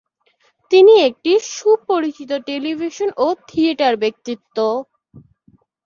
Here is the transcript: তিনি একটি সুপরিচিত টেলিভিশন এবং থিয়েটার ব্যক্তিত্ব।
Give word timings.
তিনি 0.71 0.93
একটি 1.07 1.31
সুপরিচিত 1.51 2.31
টেলিভিশন 2.47 3.09
এবং 3.15 3.35
থিয়েটার 3.47 3.93
ব্যক্তিত্ব। 3.97 4.57